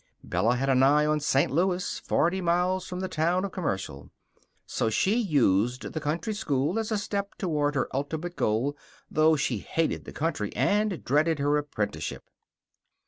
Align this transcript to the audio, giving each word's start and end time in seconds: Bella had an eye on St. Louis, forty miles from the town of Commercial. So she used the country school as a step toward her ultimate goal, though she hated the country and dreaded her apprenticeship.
Bella 0.23 0.55
had 0.55 0.67
an 0.67 0.81
eye 0.81 1.05
on 1.05 1.19
St. 1.19 1.51
Louis, 1.51 1.99
forty 1.99 2.41
miles 2.41 2.87
from 2.87 3.01
the 3.01 3.07
town 3.07 3.45
of 3.45 3.51
Commercial. 3.51 4.09
So 4.65 4.89
she 4.89 5.15
used 5.15 5.93
the 5.93 5.99
country 6.01 6.33
school 6.33 6.79
as 6.79 6.91
a 6.91 6.97
step 6.97 7.35
toward 7.37 7.75
her 7.75 7.87
ultimate 7.95 8.35
goal, 8.35 8.75
though 9.11 9.35
she 9.35 9.59
hated 9.59 10.05
the 10.05 10.11
country 10.11 10.51
and 10.55 11.03
dreaded 11.03 11.37
her 11.37 11.55
apprenticeship. 11.55 12.31